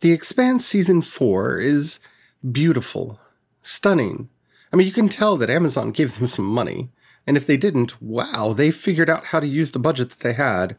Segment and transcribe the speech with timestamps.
[0.00, 1.98] The Expanse Season 4 is
[2.52, 3.18] beautiful,
[3.62, 4.28] stunning.
[4.72, 6.90] I mean, you can tell that Amazon gave them some money,
[7.26, 10.34] and if they didn't, wow, they figured out how to use the budget that they
[10.34, 10.78] had.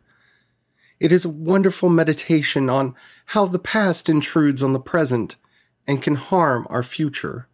[1.02, 2.96] It is a wonderful meditation on
[3.26, 5.36] how the past intrudes on the present
[5.86, 7.50] and can harm our future.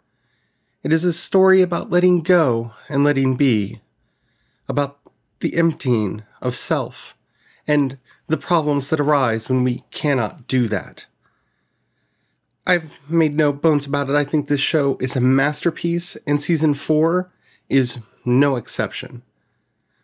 [0.84, 3.82] It is a story about letting go and letting be,
[4.70, 5.00] about
[5.40, 7.18] the emptying of self,
[7.66, 7.98] and
[8.28, 11.08] the problems that arise when we cannot do that.
[12.68, 14.16] I've made no bones about it.
[14.16, 17.32] I think this show is a masterpiece, and season four
[17.70, 19.22] is no exception.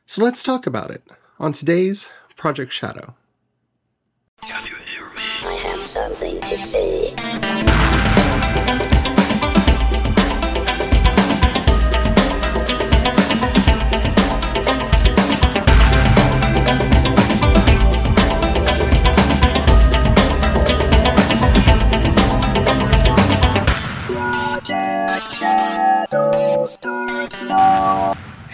[0.06, 1.02] So let's talk about it
[1.40, 3.16] on today's Project Shadow.
[4.46, 5.24] Can you hear me?
[5.44, 7.16] I have something to say.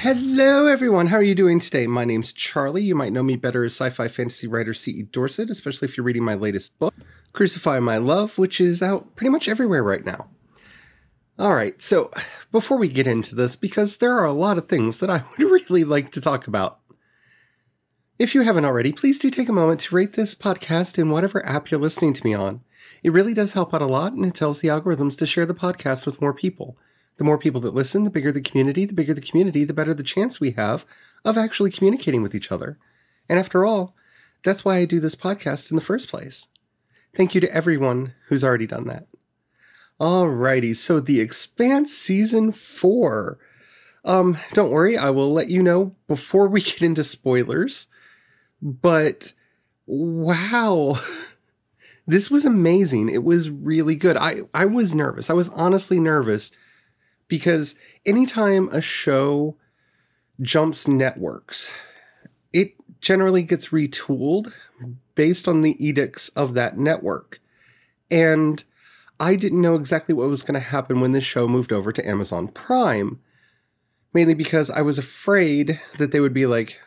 [0.08, 1.08] Hello, everyone.
[1.08, 1.86] How are you doing today?
[1.86, 2.82] My name's Charlie.
[2.82, 5.04] You might know me better as sci fi fantasy writer C.E.
[5.12, 6.94] Dorsett, especially if you're reading my latest book,
[7.34, 10.30] Crucify My Love, which is out pretty much everywhere right now.
[11.38, 12.10] All right, so
[12.54, 15.52] before we get into this, because there are a lot of things that I would
[15.52, 16.80] really like to talk about,
[18.18, 21.46] if you haven't already, please do take a moment to rate this podcast in whatever
[21.46, 22.62] app you're listening to me on.
[23.04, 25.54] It really does help out a lot, and it tells the algorithms to share the
[25.54, 26.78] podcast with more people.
[27.18, 28.86] The more people that listen, the bigger the community.
[28.86, 30.86] The bigger the community, the better the chance we have
[31.26, 32.78] of actually communicating with each other.
[33.28, 33.96] And after all,
[34.44, 36.48] that's why I do this podcast in the first place.
[37.14, 39.08] Thank you to everyone who's already done that.
[40.00, 43.40] Alrighty, so The Expanse Season 4.
[44.06, 47.88] Um, don't worry, I will let you know before we get into spoilers.
[48.62, 49.34] But
[49.88, 51.00] wow.
[52.08, 53.10] this was amazing.
[53.10, 54.16] It was really good.
[54.16, 55.32] I, I was nervous.
[55.32, 56.52] I was honestly nervous
[57.28, 57.76] because
[58.06, 59.56] anytime a show
[60.42, 61.72] jumps networks,
[62.54, 64.52] it generally gets retooled
[65.16, 67.42] based on the edicts of that network.
[68.10, 68.64] And
[69.20, 72.08] I didn't know exactly what was going to happen when this show moved over to
[72.08, 73.20] Amazon Prime,
[74.14, 76.80] mainly because I was afraid that they would be like,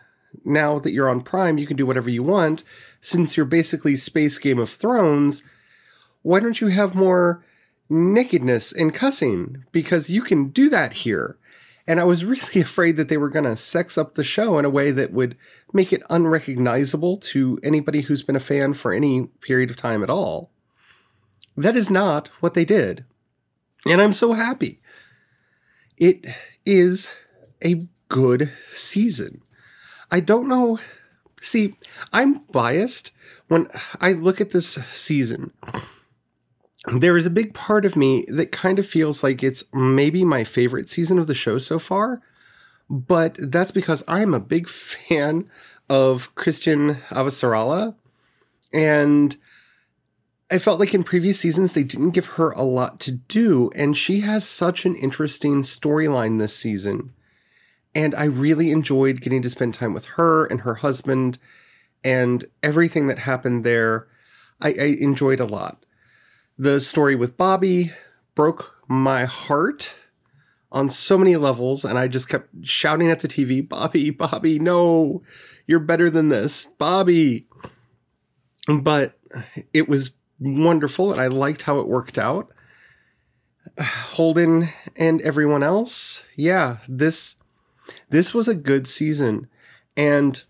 [0.44, 2.62] now that you're on Prime, you can do whatever you want.
[3.00, 5.42] Since you're basically Space Game of Thrones,
[6.22, 7.44] why don't you have more
[7.90, 11.36] nakedness and cussing because you can do that here.
[11.86, 14.64] And I was really afraid that they were going to sex up the show in
[14.64, 15.36] a way that would
[15.72, 20.10] make it unrecognizable to anybody who's been a fan for any period of time at
[20.10, 20.50] all.
[21.56, 23.04] That is not what they did.
[23.86, 24.80] And I'm so happy.
[25.96, 26.24] It
[26.64, 27.10] is
[27.62, 29.42] a good season.
[30.10, 30.78] I don't know.
[31.42, 31.76] See,
[32.12, 33.12] I'm biased
[33.48, 33.68] when
[34.00, 35.52] I look at this season
[36.86, 40.44] there is a big part of me that kind of feels like it's maybe my
[40.44, 42.22] favorite season of the show so far,
[42.88, 45.48] but that's because I'm a big fan
[45.88, 47.94] of Chrisjen Avasarala,
[48.72, 49.36] and
[50.50, 53.96] I felt like in previous seasons they didn't give her a lot to do, and
[53.96, 57.12] she has such an interesting storyline this season.
[57.94, 61.38] And I really enjoyed getting to spend time with her and her husband
[62.04, 64.06] and everything that happened there.
[64.60, 65.84] I, I enjoyed a lot.
[66.60, 67.90] The story with Bobbie
[68.34, 69.94] broke my heart
[70.70, 75.22] on so many levels, and I just kept shouting at the TV, Bobbie, Bobbie, no,
[75.66, 77.46] you're better than this, Bobbie.
[78.68, 79.18] But
[79.72, 82.52] it was wonderful, and I liked how it worked out.
[83.80, 87.36] Holden and everyone else, yeah, this
[88.10, 89.48] this was a good season,
[89.96, 90.44] and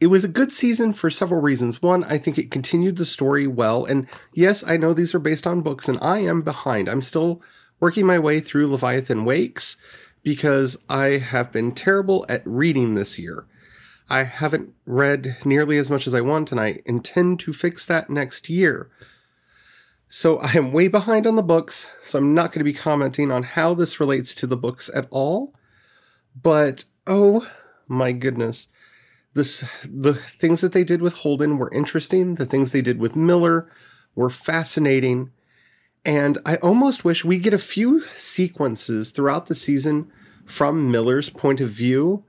[0.00, 1.82] it was a good season for several reasons.
[1.82, 3.84] One, I think it continued the story well.
[3.84, 6.88] And yes, I know these are based on books, and I am behind.
[6.88, 7.42] I'm still
[7.80, 9.76] working my way through Leviathan Wakes
[10.22, 13.46] because I have been terrible at reading this year.
[14.10, 18.10] I haven't read nearly as much as I want, and I intend to fix that
[18.10, 18.90] next year.
[20.08, 23.30] So I am way behind on the books, so I'm not going to be commenting
[23.30, 25.54] on how this relates to the books at all.
[26.40, 27.46] But oh
[27.86, 28.68] my goodness
[29.34, 32.36] this the things that they did with Holden were interesting.
[32.36, 33.70] The things they did with Miller
[34.14, 35.30] were fascinating.
[36.04, 40.10] And I almost wish we get a few sequences throughout the season
[40.46, 42.24] from Miller's point of view.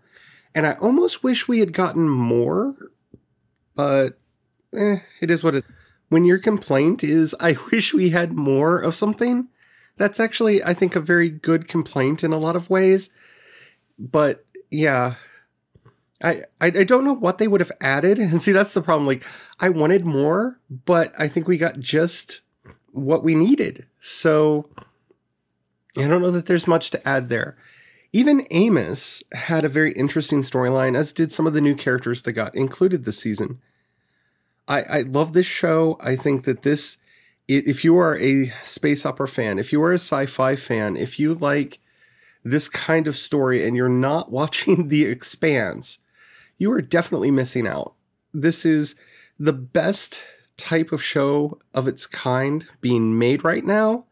[0.54, 2.76] And I almost wish we had gotten more,
[3.76, 4.20] but
[4.76, 5.66] eh, it is what it
[6.10, 9.48] when your complaint is I wish we had more of something,
[9.98, 13.12] that's actually I think a very good complaint in a lot of ways.
[13.98, 15.16] But yeah,
[16.22, 19.08] I, I don't know what they would have added, and see that's the problem.
[19.08, 19.24] Like
[19.60, 22.42] I wanted more, but I think we got just
[22.92, 23.86] what we needed.
[24.00, 24.70] So
[25.98, 27.58] I don't know that there's much to add there.
[28.12, 32.34] Even Amos had a very interesting storyline, as did some of the new characters that
[32.34, 33.60] got included this season.
[34.68, 35.98] I, I love this show.
[36.02, 36.98] I think that this,
[37.48, 41.20] if you are a space opera fan, if you are a sci fi fan, if
[41.20, 41.80] you like
[42.44, 46.00] this kind of story and you're not watching The Expanse,
[46.60, 47.96] you are definitely missing out.
[48.32, 48.96] This is
[49.40, 50.22] the best
[50.58, 54.06] type of show of its kind being made right now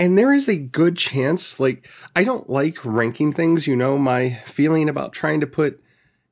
[0.00, 1.86] and there is a good chance, like,
[2.16, 3.66] I don't like ranking things.
[3.66, 5.84] You know, my feeling about trying to put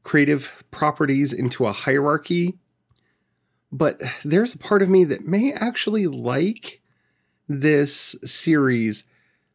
[0.03, 2.57] creative properties into a hierarchy.
[3.71, 6.81] But there's a part of me that may actually like
[7.47, 9.05] this series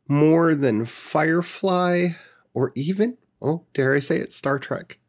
[0.08, 2.10] more than Firefly
[2.54, 5.00] or even, oh, dare I say it, Star Trek.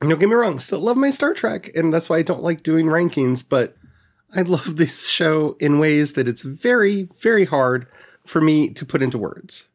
[0.00, 2.62] Don't get me wrong, still love my Star Trek, and that's why I don't like
[2.62, 3.76] doing rankings, but
[4.34, 7.86] I love this show in ways that it's very, very hard
[8.26, 9.68] for me to put into words.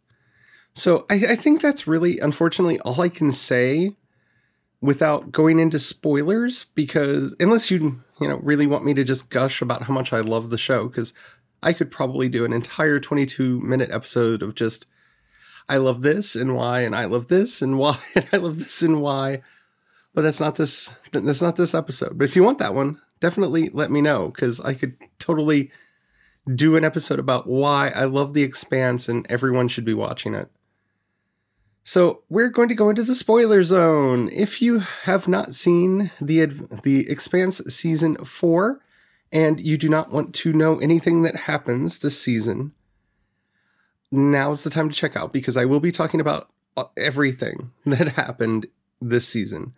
[0.73, 3.95] So I, I, think that's really, unfortunately, all I can say
[4.81, 9.61] without going into spoilers, because unless you, you know, really want me to just gush
[9.61, 11.13] about how much I love the show, because
[11.63, 14.85] I could probably do an entire 22 minute episode of just,
[15.69, 18.81] I love this and why, and I love this and why, and I love this
[18.81, 19.41] and why.
[20.15, 22.17] But that's not this, that's not this episode.
[22.17, 25.71] But if you want that one, definitely let me know because I could totally
[26.53, 30.49] do an episode about why I love The Expanse and everyone should be watching it.
[31.83, 34.29] So we're going to go into the spoiler zone.
[34.31, 38.79] If you have not seen the the Expanse season four,
[39.31, 42.71] and you do not want to know anything that happens this season,
[44.11, 48.09] now's the time to check out because I will be talking about uh, everything that
[48.09, 48.65] happened
[48.99, 49.73] this season.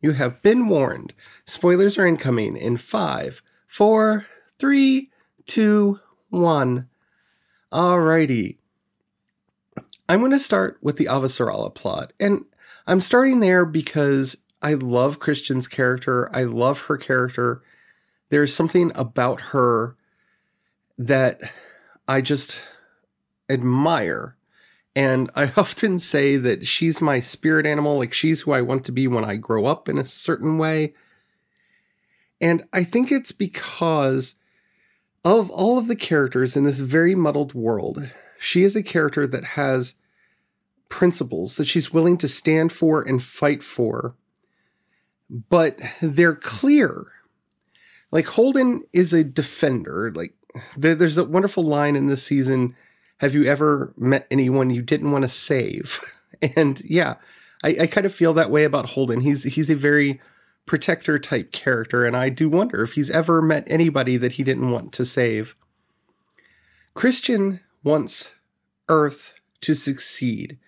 [0.00, 1.12] You have been warned.
[1.44, 4.26] Spoilers are incoming in five, four,
[4.58, 5.10] three,
[5.46, 6.00] two,
[6.30, 6.88] one.
[7.72, 8.56] Alrighty.
[10.08, 12.12] I'm going to start with the Avasarala plot.
[12.18, 12.44] And
[12.86, 16.34] I'm starting there because I love Chrisjen's character.
[16.34, 17.62] I love her character.
[18.30, 19.96] There's something about her
[20.98, 21.40] that
[22.08, 22.58] I just
[23.48, 24.36] admire
[24.94, 28.92] and I often say that she's my spirit animal, like she's who I want to
[28.92, 30.94] be when I grow up in a certain way.
[32.40, 34.34] And I think it's because
[35.24, 39.44] of all of the characters in this very muddled world, she is a character that
[39.44, 39.94] has
[40.88, 44.14] principles that she's willing to stand for and fight for,
[45.28, 47.06] but they're clear.
[48.10, 50.10] Like Holden is a defender.
[50.12, 50.34] Like
[50.76, 52.74] there's a wonderful line in this season
[53.20, 56.00] have you ever met anyone you didn't want to save?
[56.56, 57.16] And yeah,
[57.62, 59.20] I, I kind of feel that way about Holden.
[59.20, 60.22] He's he's a very
[60.64, 64.70] protector type character, and I do wonder if he's ever met anybody that he didn't
[64.70, 65.54] want to save.
[66.96, 68.30] Chrisjen wants
[68.88, 70.58] Earth to succeed.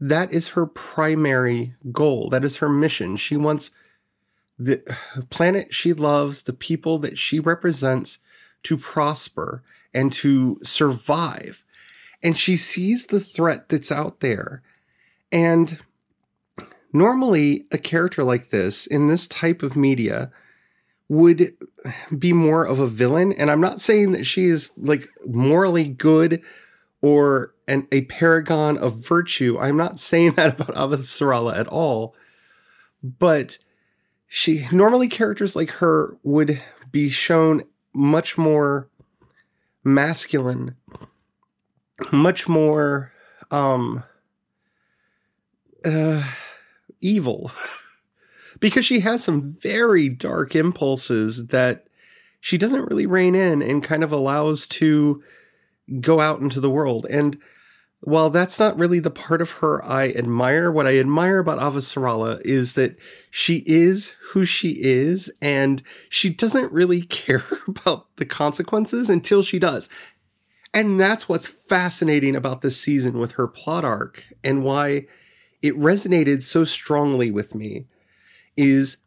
[0.00, 2.28] That is her primary goal.
[2.28, 3.18] That is her mission.
[3.18, 3.70] She wants
[4.58, 4.82] the
[5.30, 8.18] planet she loves, the people that she represents
[8.64, 9.62] to prosper
[9.94, 11.62] and to survive
[12.22, 14.62] and she sees the threat that's out there.
[15.32, 15.78] And
[16.92, 20.30] normally, a character like this in this type of media
[21.08, 21.54] would
[22.16, 23.32] be more of a villain.
[23.32, 26.42] And I'm not saying that she is like morally good
[27.02, 29.58] or an, a paragon of virtue.
[29.58, 32.14] I'm not saying that about Avasarala at all.
[33.02, 33.58] But
[34.28, 36.62] she normally characters like her would
[36.92, 37.62] be shown
[37.92, 38.88] much more
[39.82, 40.76] masculine
[42.12, 43.12] much more
[43.50, 44.02] um
[45.84, 46.22] uh
[47.00, 47.50] evil
[48.60, 51.86] because she has some very dark impulses that
[52.40, 55.22] she doesn't really rein in and kind of allows to
[56.00, 57.38] go out into the world and
[58.02, 62.40] while that's not really the part of her I admire, what I admire about Avasarala
[62.44, 62.96] is that
[63.30, 69.58] she is who she is and she doesn't really care about the consequences until she
[69.58, 69.88] does.
[70.72, 75.06] And that's what's fascinating about this season with her plot arc and why
[75.62, 77.86] it resonated so strongly with me
[78.56, 78.98] is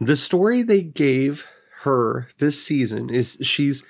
[0.00, 1.46] the story they gave
[1.80, 3.84] her this season is she's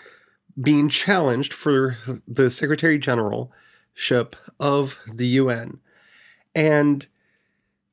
[0.60, 1.96] being challenged for
[2.26, 5.78] the secretary generalship of the UN.
[6.54, 7.06] And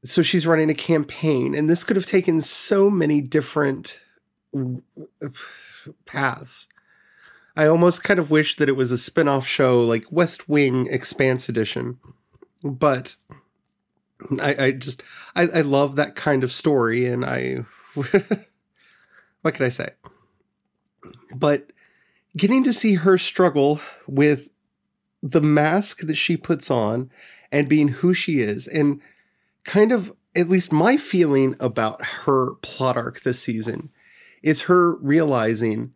[0.03, 3.99] so she's running a campaign and this could have taken so many different
[6.05, 6.67] paths
[7.59, 10.87] I almost kind of wish that it was a spin off show like West Wing
[10.89, 11.99] Expanse Edition.
[12.63, 13.17] But
[14.39, 15.03] I, I just
[15.35, 19.89] I, I love that kind of story, and I what can I say?
[21.35, 21.73] But
[22.37, 24.47] getting to see her struggle with
[25.21, 27.11] the mask that she puts on
[27.51, 29.01] and being who she is, and
[29.65, 33.89] kind of at least my feeling about her plot arc this season
[34.41, 35.93] is her realizing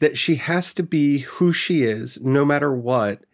[0.00, 3.24] that she has to be who she is no matter what,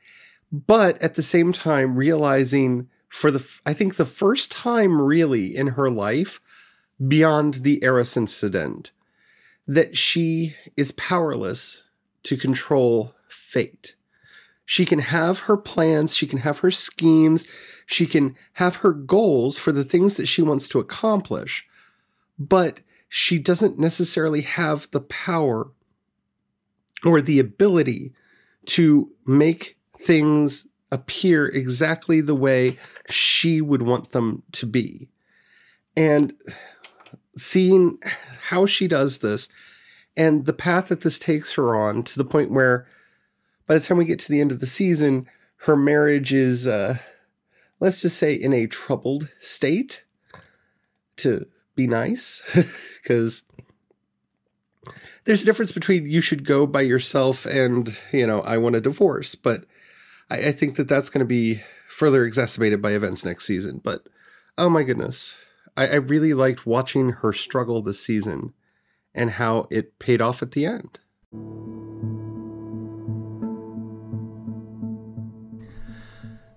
[0.53, 5.69] but at the same time realizing for the I think the first time really in
[5.69, 6.41] her life
[7.07, 8.93] beyond the Eros incident
[9.67, 11.83] that she is powerless
[12.25, 13.95] to control fate.
[14.65, 17.47] She can have her plans, she can have her schemes,
[17.87, 21.67] she can have her goals for the things that she wants to accomplish,
[22.39, 25.71] but she doesn't necessarily have the power
[27.07, 28.13] or the ability
[28.67, 35.09] to make things appear exactly the way she would want them to be.
[35.97, 36.35] And
[37.37, 37.99] seeing
[38.49, 39.49] how she does this
[40.17, 42.87] and the path that this takes her on to the point where
[43.67, 45.27] by the time we get to the end of the season,
[45.59, 46.99] her marriage is, uh,
[47.81, 50.05] let's just say, in a troubled state
[51.17, 52.43] to be nice,
[53.03, 53.43] because
[55.25, 58.81] there's a difference between you should go by yourself and, you know, I want a
[58.81, 59.35] divorce.
[59.35, 59.65] But
[60.31, 63.81] I, I think that that's going to be further exacerbated by events next season.
[63.83, 64.09] But
[64.59, 65.37] oh my goodness,
[65.77, 68.53] I, I really liked watching her struggle this season
[69.15, 71.01] and how it paid off at the end.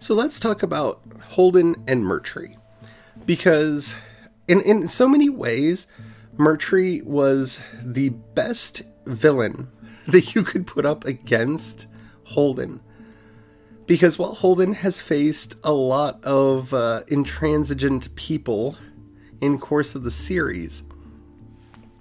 [0.02, 2.56] So let's talk about Holden and Murtry.
[3.26, 3.96] Because
[4.48, 5.88] in, in so many ways,
[6.39, 9.67] Murtry was the best villain
[10.05, 11.86] that you could put up against
[12.24, 12.79] Holden.
[13.86, 18.77] Because while Holden has faced a lot of uh, intransigent people
[19.41, 20.84] in course of the series,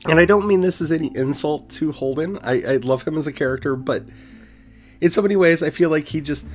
[0.08, 2.38] and I don't mean this as any insult to Holden.
[2.42, 4.04] I, I love him as a character, but
[5.00, 6.46] in so many ways, I feel like he just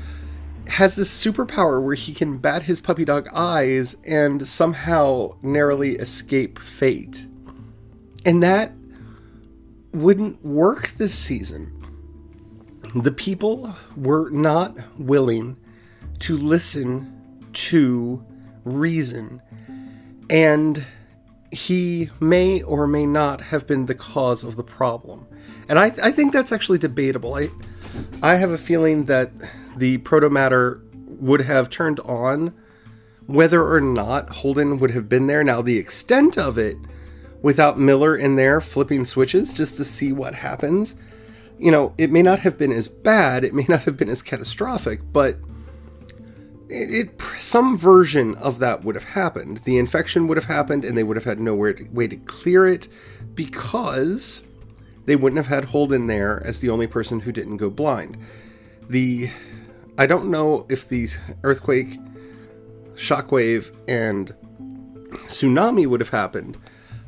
[0.68, 6.60] has this superpower where he can bat his puppy dog eyes and somehow narrowly escape
[6.60, 7.26] fate.
[8.26, 8.72] And that
[9.92, 11.72] wouldn't work this season.
[12.96, 15.58] The people were not willing
[16.20, 18.26] to listen to
[18.64, 19.42] reason.
[20.30, 20.86] And
[21.52, 25.28] he may or may not have been the cause of the problem.
[25.70, 27.36] And I, I think that's actually debatable.
[27.36, 27.50] I,
[28.22, 29.32] I have a feeling that
[29.76, 32.54] the proto matter would have turned on
[33.28, 35.44] whether or not Holden would have been there.
[35.44, 36.78] Now, the extent of it,
[37.44, 40.96] without Miller in there flipping switches just to see what happens,
[41.60, 44.24] you know, it may not have been as bad, it may not have been as
[44.24, 45.38] catastrophic, but
[46.70, 49.58] it, it, some version of that would have happened.
[49.60, 51.74] The infection would have happened, and they would have had no way
[52.08, 52.88] to, clear it
[53.36, 54.42] because
[55.06, 58.18] they wouldn't have had Holden there as the only person who didn't go blind.
[58.90, 59.30] The
[59.98, 61.08] I don't know if the
[61.44, 62.00] earthquake,
[62.96, 64.34] shockwave, and
[65.28, 66.58] tsunami would have happened,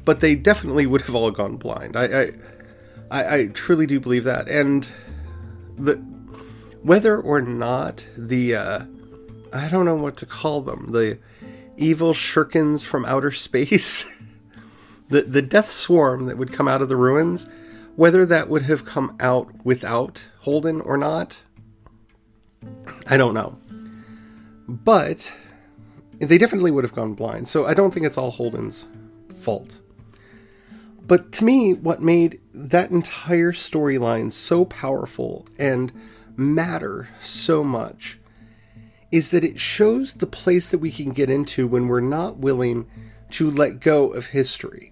[0.05, 1.97] but they definitely would have all gone blind.
[1.97, 2.31] I, I,
[3.11, 4.87] I, I truly do believe that, and
[5.77, 5.95] the
[6.83, 8.85] whether or not the uh,
[9.51, 11.17] I don't know what to call them the
[11.77, 14.05] evil shurikens from outer space,
[15.09, 17.47] the the death swarm that would come out of the ruins,
[17.95, 21.41] whether that would have come out without Holden or not,
[23.07, 23.57] I don't know.
[24.67, 25.33] But
[26.19, 28.87] they definitely would have gone blind, so I don't think it's all Holden's
[29.39, 29.79] fault.
[31.07, 35.91] But to me, what made that entire storyline so powerful and
[36.35, 38.19] matter so much
[39.11, 42.87] is that it shows the place that we can get into when we're not willing
[43.29, 44.91] to let go of history.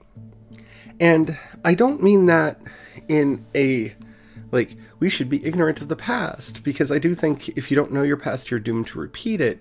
[0.99, 2.61] And I don't mean that
[3.07, 3.95] in a
[4.51, 7.91] like we should be ignorant of the past because I do think if you don't
[7.91, 9.59] know your past, you're doomed to repeat it.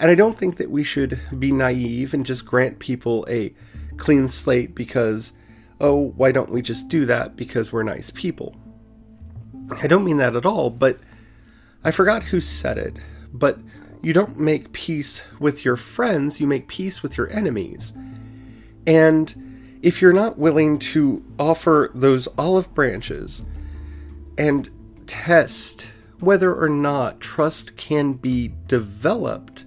[0.00, 3.52] And I don't think that we should be naive and just grant people a
[3.96, 5.32] clean slate because,
[5.80, 8.56] oh, why don't we just do that because we're nice people?
[9.70, 10.98] I don't mean that at all, but
[11.84, 12.96] I forgot who said it.
[13.32, 13.58] But
[14.02, 17.92] you don't make peace with your friends, you make peace with your enemies.
[18.86, 23.42] And if you're not willing to offer those olive branches,
[24.38, 24.70] and
[25.06, 25.88] test
[26.20, 29.64] whether or not trust can be developed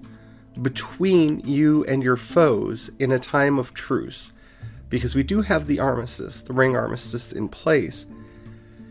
[0.61, 4.33] between you and your foes in a time of truce.
[4.91, 8.05] Because we do have the armistice, the ring armistice in place.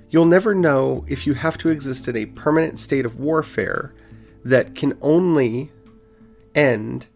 [0.08, 3.94] You'll never know if you have to exist in a permanent state of warfare
[4.44, 5.70] that can only
[6.56, 7.06] end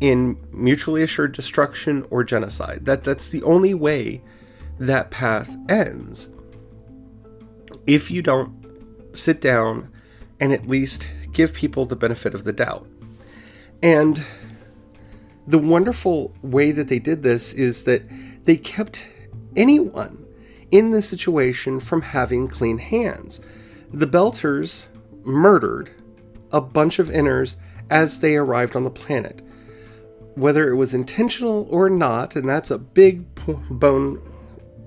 [0.00, 2.84] in mutually assured destruction or genocide.
[2.84, 4.20] That that's the only way
[4.78, 6.28] that path ends.
[7.86, 9.90] If you don't sit down
[10.40, 12.86] and at least give people the benefit of the doubt.
[13.82, 14.24] And
[15.46, 18.02] the wonderful way that they did this is that
[18.44, 19.06] they kept
[19.56, 20.26] anyone
[20.70, 23.40] in this situation from having clean hands.
[23.92, 24.86] The Belters
[25.22, 25.90] murdered
[26.50, 27.56] a bunch of inners
[27.90, 29.42] as they arrived on the planet.
[30.34, 33.26] Whether it was intentional or not, and that's a big
[33.70, 34.20] bone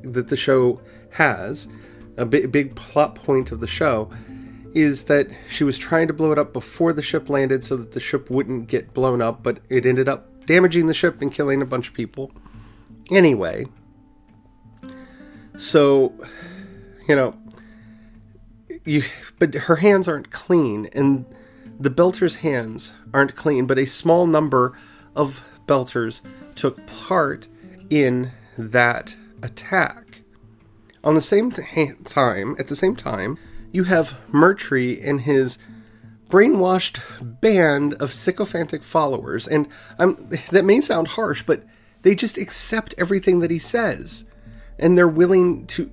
[0.01, 0.81] that the show
[1.11, 1.67] has,
[2.17, 4.09] a big, big plot point of the show,
[4.73, 7.93] is that she was trying to blow it up before the ship landed so that
[7.93, 11.61] the ship wouldn't get blown up, but it ended up damaging the ship and killing
[11.61, 12.31] a bunch of people.
[13.11, 13.65] Anyway,
[15.57, 16.13] so,
[17.07, 17.35] you know,
[18.83, 19.03] you,
[19.39, 21.25] but her hands aren't clean, and
[21.79, 24.77] the Belters' hands aren't clean, but a small number
[25.15, 26.21] of Belters
[26.55, 27.47] took part
[27.89, 30.21] in that attack.
[31.03, 33.37] On the same time, at the same time,
[33.71, 35.59] you have Murtry and his
[36.29, 36.99] brainwashed
[37.41, 39.67] band of sycophantic followers, and
[39.99, 41.63] I'm, that may sound harsh, but
[42.05, 44.25] they just accept everything that he says,
[44.77, 45.89] and they're willing to.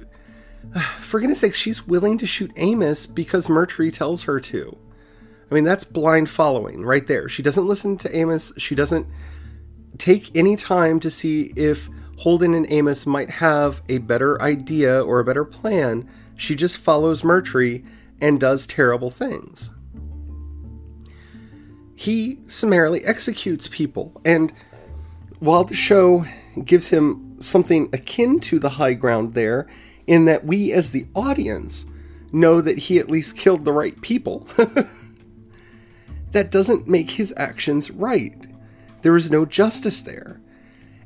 [1.00, 4.76] For goodness sake, she's willing to shoot Amos because Murtry tells her to.
[5.50, 7.30] I mean, that's blind following right there.
[7.30, 8.52] She doesn't listen to Amos.
[8.58, 9.06] She doesn't
[9.96, 11.88] take any time to see if
[12.18, 16.06] Holden and Amos might have a better idea or a better plan.
[16.36, 17.86] She just follows Murtry
[18.20, 19.70] and does terrible things.
[21.96, 24.52] He summarily executes people, and
[25.42, 26.24] while the show
[26.64, 29.66] gives him something akin to the high ground there,
[30.06, 31.84] in that we as the audience
[32.30, 34.46] know that he at least killed the right people.
[36.30, 38.46] that doesn't make his actions right.
[39.00, 40.40] There is no justice there.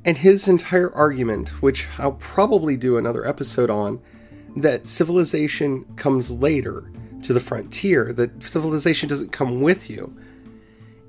[0.05, 4.03] And his entire argument, which I'll probably do another episode on,
[4.55, 10.15] that civilization comes later to the frontier, that civilization doesn't come with you,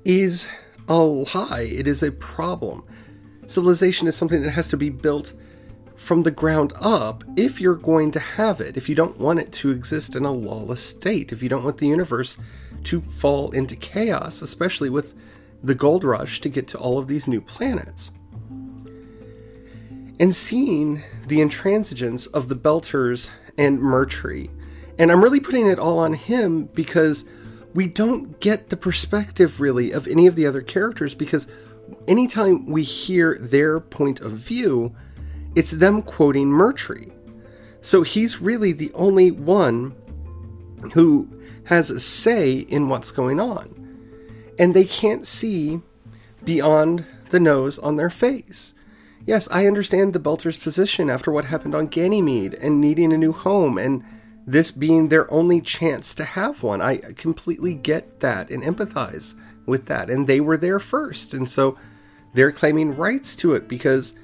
[0.06, 0.48] is
[0.88, 1.68] a lie.
[1.70, 2.84] It is a problem.
[3.48, 5.32] Civilization is something that has to be built
[5.96, 9.50] from the ground up if you're going to have it, if you don't want it
[9.52, 12.36] to exist in a lawless state, if you don't want the universe
[12.84, 15.14] to fall into chaos, especially with
[15.62, 18.12] the gold rush to get to all of these new planets.
[20.20, 24.50] And seeing the intransigence of the Belters and Murtry.
[24.98, 27.24] And I'm really putting it all on him because
[27.74, 31.48] we don't get the perspective really of any of the other characters because
[32.06, 34.94] anytime we hear their point of view,
[35.54, 37.12] it's them quoting Murtry.
[37.80, 39.94] So he's really the only one
[40.94, 41.28] who
[41.64, 43.74] has a say in what's going on.
[44.58, 45.80] And they can't see
[46.44, 48.74] beyond the nose on their face.
[49.26, 53.32] Yes, I understand the Belter's position after what happened on Ganymede and needing a new
[53.32, 54.02] home and
[54.46, 56.80] this being their only chance to have one.
[56.80, 59.34] I completely get that and empathize
[59.68, 60.10] with that.
[60.10, 61.32] And they were there first.
[61.34, 61.76] And so
[62.32, 64.14] they're claiming rights to it because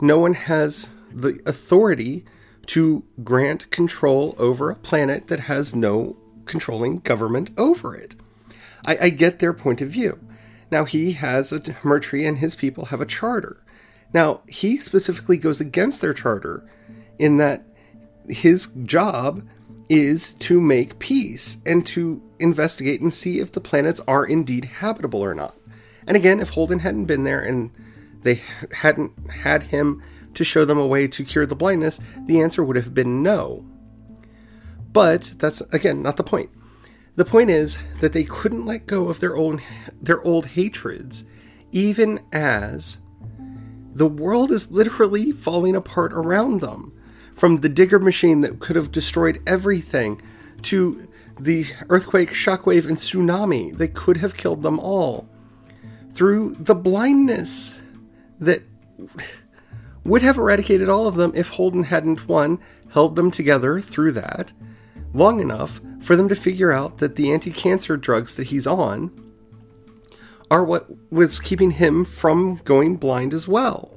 [0.00, 2.24] no one has the authority
[2.66, 8.16] to grant control over a planet that has no controlling government over it.
[8.84, 10.18] I, I get their point of view.
[10.70, 13.62] Now, he has a Murtry and his people have a charter.
[14.12, 16.68] Now, he specifically goes against their charter
[17.18, 17.64] in that
[18.28, 19.46] his job
[19.88, 25.20] is to make peace and to investigate and see if the planets are indeed habitable
[25.20, 25.56] or not.
[26.06, 27.70] And again, if Holden hadn't been there and
[28.22, 28.40] they
[28.72, 30.02] hadn't had him
[30.34, 33.64] to show them a way to cure the blindness, the answer would have been no.
[34.92, 36.50] But that's again not the point.
[37.16, 39.62] The point is that they couldn't let go of their own
[40.00, 41.24] their old hatreds,
[41.72, 42.98] even as
[43.94, 46.92] the world is literally falling apart around them.
[47.34, 50.22] From the digger machine that could have destroyed everything
[50.62, 55.28] to the earthquake, shockwave, and tsunami that could have killed them all.
[56.12, 57.78] Through the blindness
[58.38, 58.62] that
[60.04, 64.52] would have eradicated all of them if Holden hadn't, one, held them together through that
[65.12, 69.10] long enough for them to figure out that the anti cancer drugs that he's on
[70.50, 73.90] are what was keeping him from going blind as well.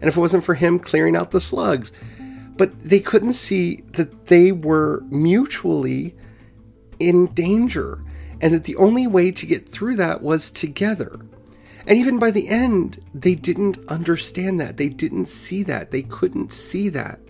[0.00, 1.92] And if it wasn't for him clearing out the slugs,
[2.56, 6.14] but they couldn't see that they were mutually
[6.98, 8.02] in danger
[8.40, 11.20] and that the only way to get through that was together.
[11.86, 14.76] And even by the end, they didn't understand that.
[14.76, 15.90] They didn't see that.
[15.90, 17.20] They couldn't see that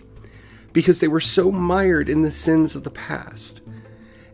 [0.73, 3.61] because they were so mired in the sins of the past.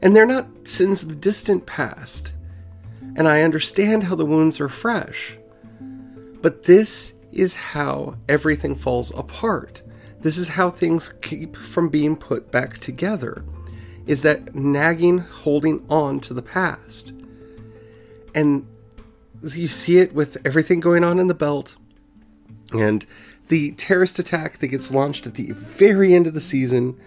[0.02, 2.32] And they're not sins of the distant past.
[3.16, 5.38] And I understand how the wounds are fresh.
[6.42, 9.82] But this is how everything falls apart.
[10.24, 13.44] This is how things keep from being put back together.
[14.08, 17.14] Is that nagging, holding on to the past.
[18.34, 18.66] And
[19.42, 21.76] you see it with everything going on in the belt
[22.72, 23.06] and
[23.50, 26.98] the terrorist attack that gets launched at the very end of the season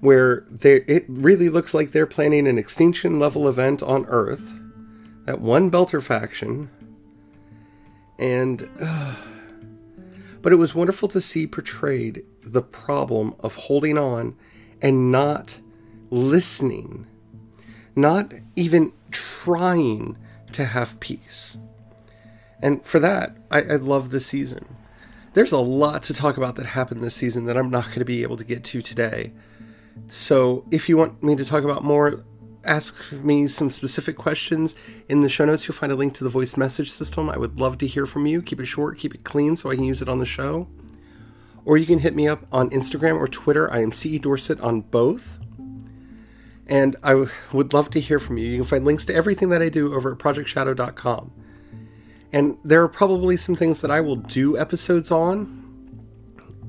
[0.00, 4.54] where it really looks like they're planning an extinction level event on earth
[5.26, 6.70] that one belter faction
[8.18, 9.14] and uh,
[10.42, 14.36] but it was wonderful to see portrayed the problem of holding on
[14.82, 15.60] and not
[16.10, 17.06] listening
[17.94, 20.16] not even trying
[20.52, 21.56] to have peace.
[22.60, 24.76] And for that i, I love the season.
[25.34, 28.04] There's a lot to talk about that happened this season that i'm not going to
[28.04, 29.32] be able to get to today.
[30.08, 32.24] So if you want me to talk about more
[32.64, 34.76] ask me some specific questions
[35.08, 35.66] in the show notes.
[35.66, 37.28] You'll find a link to the voice message system.
[37.28, 38.42] I would love to hear from you.
[38.42, 40.68] Keep it short keep it clean so i can use it on the show.
[41.64, 43.72] Or you can hit me up on instagram or twitter.
[43.72, 45.38] I am ce dorsett on both.
[46.66, 48.48] And I w- would love to hear from you.
[48.48, 51.32] You can find links to everything that i do over at projectshadow.com
[52.32, 55.58] and there are probably some things that i will do episodes on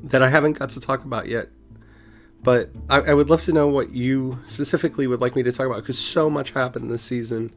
[0.04, 1.48] that i haven't got to talk about yet
[2.44, 5.66] but I, I, would love to know what you specifically would like me to talk
[5.66, 7.52] about because so much happened this season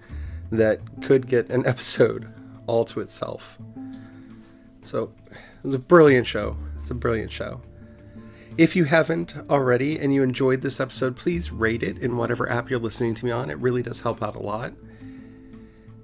[0.53, 2.33] that could get an episode
[2.67, 3.59] all to itself.
[4.83, 5.13] So
[5.65, 6.57] it's a brilliant show.
[6.81, 7.61] It's a brilliant show.
[8.57, 12.71] If you haven't already and you enjoyed this episode, please rate it in whatever app
[12.71, 13.51] you're listening to me on.
[13.51, 14.73] It really does help out a lot.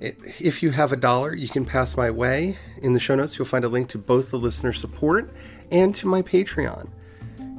[0.00, 2.58] It, if you have a dollar, you can pass my way.
[2.82, 5.32] In the show notes, you'll find a link to both the listener support
[5.70, 6.88] and to my Patreon.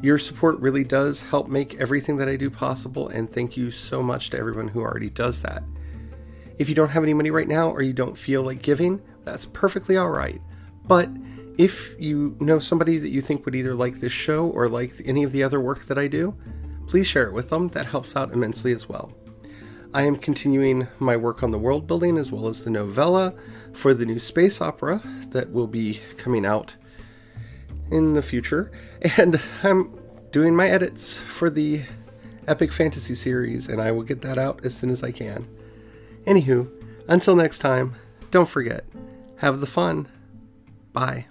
[0.03, 4.03] Your support really does help make everything that I do possible, and thank you so
[4.03, 5.63] much to everyone who already does that.
[6.57, 9.45] If you don't have any money right now or you don't feel like giving, that's
[9.45, 10.41] perfectly all right.
[10.85, 11.09] But
[11.57, 15.23] if you know somebody that you think would either like this show or like any
[15.23, 16.35] of the other work that I do,
[16.85, 17.69] please share it with them.
[17.69, 19.13] That helps out immensely as well.
[19.93, 23.33] I am continuing my work on the world building as well as the novella
[23.71, 26.75] for the new space opera that will be coming out
[27.91, 28.71] in the future,
[29.17, 29.97] and I'm
[30.31, 31.83] doing my edits for the
[32.47, 35.47] Epic Fantasy series, and I will get that out as soon as I can.
[36.25, 36.69] Anywho,
[37.07, 37.95] until next time,
[38.31, 38.85] don't forget,
[39.37, 40.07] have the fun.
[40.91, 41.27] Bye.